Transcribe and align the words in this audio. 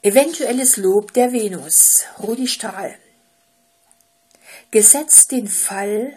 Eventuelles 0.00 0.76
Lob 0.76 1.12
der 1.12 1.32
Venus, 1.32 2.04
Rudi 2.20 2.46
Stahl. 2.46 2.96
Gesetzt 4.70 5.32
den 5.32 5.48
Fall, 5.48 6.12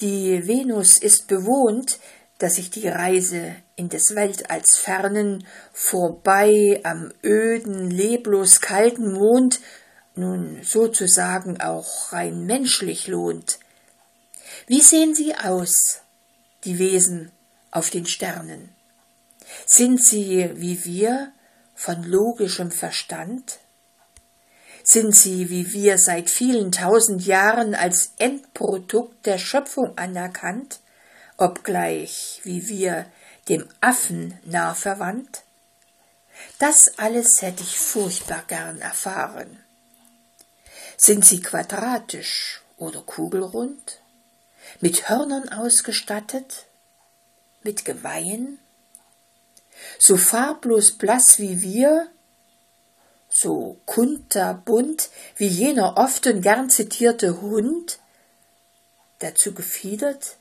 die 0.00 0.46
Venus 0.46 0.96
ist 0.96 1.26
bewohnt, 1.26 1.98
dass 2.38 2.54
sich 2.54 2.70
die 2.70 2.86
Reise 2.86 3.56
in 3.74 3.88
des 3.88 4.14
Weltalls 4.14 4.76
fernen 4.76 5.44
vorbei 5.72 6.78
am 6.84 7.12
öden, 7.24 7.90
leblos 7.90 8.60
kalten 8.60 9.12
Mond 9.12 9.58
nun 10.14 10.62
sozusagen 10.62 11.60
auch 11.60 12.12
rein 12.12 12.46
menschlich 12.46 13.08
lohnt. 13.08 13.58
Wie 14.68 14.80
sehen 14.80 15.16
sie 15.16 15.34
aus, 15.34 16.02
die 16.62 16.78
Wesen 16.78 17.32
auf 17.72 17.90
den 17.90 18.06
Sternen? 18.06 18.68
Sind 19.66 20.00
sie 20.00 20.48
wie 20.54 20.84
wir 20.84 21.32
von 21.80 22.02
logischem 22.02 22.70
Verstand? 22.70 23.58
Sind 24.84 25.16
sie 25.16 25.48
wie 25.48 25.72
wir 25.72 25.96
seit 25.96 26.28
vielen 26.28 26.72
tausend 26.72 27.24
Jahren 27.24 27.74
als 27.74 28.12
Endprodukt 28.18 29.24
der 29.24 29.38
Schöpfung 29.38 29.96
anerkannt, 29.96 30.80
obgleich 31.38 32.40
wie 32.44 32.68
wir 32.68 33.06
dem 33.48 33.66
Affen 33.80 34.38
nah 34.44 34.74
verwandt? 34.74 35.42
Das 36.58 36.98
alles 36.98 37.40
hätte 37.40 37.62
ich 37.62 37.78
furchtbar 37.78 38.44
gern 38.46 38.82
erfahren. 38.82 39.58
Sind 40.98 41.24
sie 41.24 41.40
quadratisch 41.40 42.60
oder 42.76 43.00
kugelrund? 43.00 44.02
Mit 44.80 45.08
Hörnern 45.08 45.48
ausgestattet? 45.48 46.66
Mit 47.62 47.86
Geweihen? 47.86 48.58
So 49.98 50.16
farblos 50.16 50.92
blass 50.92 51.38
wie 51.38 51.62
wir, 51.62 52.08
so 53.28 53.78
kunterbunt 53.86 55.10
wie 55.36 55.46
jener 55.46 55.96
oft 55.96 56.26
und 56.26 56.42
gern 56.42 56.68
zitierte 56.68 57.40
Hund, 57.40 57.98
dazu 59.20 59.52
gefiedert 59.54 60.36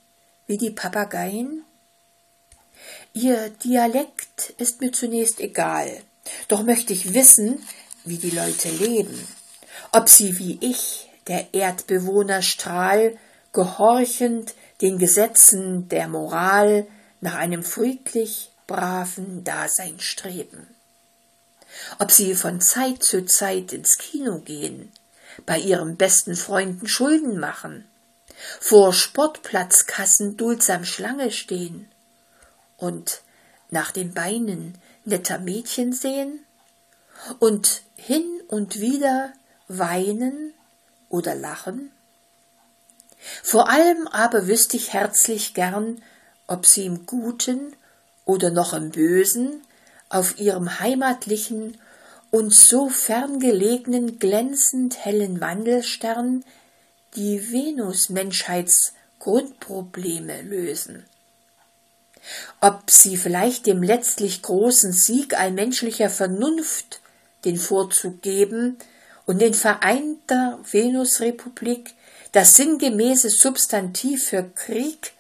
wie 0.48 0.58
die 0.58 0.72
Papageien? 0.72 1.64
Ihr 3.14 3.50
Dialekt 3.50 4.52
ist 4.58 4.82
mir 4.82 4.92
zunächst 4.92 5.40
egal, 5.40 6.02
doch 6.48 6.64
möchte 6.64 6.94
ich 6.94 7.14
wissen, 7.14 7.60
wie 8.06 8.18
die 8.18 8.32
Leute 8.32 8.70
leben, 8.70 9.28
ob 9.92 10.10
sie 10.10 10.40
wie 10.40 10.58
ich, 10.62 11.10
der 11.28 11.54
Erdbewohner 11.54 12.42
Strahl, 12.42 13.18
gehorchend 13.52 14.56
den 14.82 14.98
Gesetzen 14.98 15.90
der 15.90 16.08
Moral 16.08 16.88
nach 17.22 17.36
einem 17.36 17.64
friedlich 17.64 18.52
braven 18.70 19.44
Dasein 19.44 20.00
streben. 20.00 20.68
Ob 21.98 22.12
sie 22.12 22.36
von 22.36 22.62
Zeit 22.62 23.04
zu 23.04 23.26
Zeit 23.26 23.74
ins 23.74 23.98
Kino 23.98 24.40
gehen, 24.40 24.92
bei 25.48 25.58
ihren 25.58 25.98
besten 25.98 26.36
Freunden 26.36 26.88
Schulden 26.88 27.40
machen, 27.40 27.90
vor 28.60 28.94
Sportplatzkassen 28.94 30.38
duldsam 30.38 30.86
Schlange 30.86 31.32
stehen 31.32 31.90
und 32.78 33.22
nach 33.72 33.92
den 33.92 34.14
Beinen 34.14 34.78
netter 35.04 35.40
Mädchen 35.40 35.92
sehen 35.92 36.46
und 37.40 37.82
hin 37.96 38.28
und 38.50 38.80
wieder 38.80 39.34
weinen 39.68 40.54
oder 41.10 41.34
lachen? 41.34 41.92
Vor 43.42 43.68
allem 43.70 44.08
aber 44.08 44.48
wüsste 44.48 44.78
ich 44.78 44.94
herzlich 44.94 45.56
gern, 45.56 46.04
ob 46.46 46.68
sie 46.68 46.86
im 46.86 47.08
Guten 47.08 47.76
oder 48.30 48.52
noch 48.52 48.74
im 48.74 48.92
Bösen 48.92 49.64
auf 50.08 50.40
ihrem 50.40 50.80
heimatlichen 50.80 51.80
und 52.30 52.54
so 52.54 52.88
ferngelegenen 52.88 54.20
glänzend 54.20 55.04
hellen 55.04 55.42
Wandelstern 55.42 56.46
die 57.16 57.52
Venus-Menschheitsgrundprobleme 57.52 60.44
lösen. 60.44 61.08
Ob 62.62 62.92
sie 62.92 63.18
vielleicht 63.18 63.66
dem 63.66 63.82
letztlich 63.82 64.44
großen 64.44 64.94
Sieg 64.94 65.34
allmenschlicher 65.34 66.12
Vernunft 66.12 67.02
den 67.46 67.58
Vorzug 67.58 68.22
geben 68.22 68.78
und 69.26 69.42
in 69.42 69.56
vereinter 69.56 70.60
Venusrepublik 70.70 71.96
das 72.32 72.56
sinngemäße 72.56 73.32
Substantiv 73.32 74.28
für 74.28 74.44
Krieg 74.44 75.14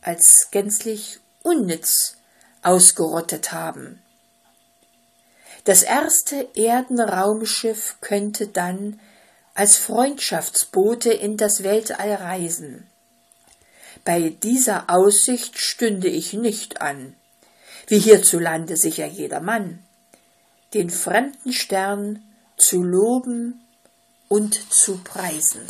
als 0.00 0.48
gänzlich 0.50 1.20
unnütz 1.46 2.16
ausgerottet 2.62 3.52
haben. 3.52 4.02
Das 5.64 5.82
erste 5.82 6.48
Erdenraumschiff 6.54 7.96
könnte 8.00 8.48
dann 8.48 9.00
als 9.54 9.78
Freundschaftsbote 9.78 11.12
in 11.12 11.36
das 11.36 11.62
Weltall 11.62 12.14
reisen. 12.14 12.86
Bei 14.04 14.30
dieser 14.30 14.90
Aussicht 14.90 15.58
stünde 15.58 16.08
ich 16.08 16.32
nicht 16.32 16.82
an, 16.82 17.14
wie 17.86 17.98
hierzulande 17.98 18.76
sicher 18.76 19.06
jedermann, 19.06 19.78
den 20.74 20.90
fremden 20.90 21.52
Stern 21.52 22.22
zu 22.56 22.82
loben 22.82 23.64
und 24.28 24.54
zu 24.72 24.98
preisen. 24.98 25.62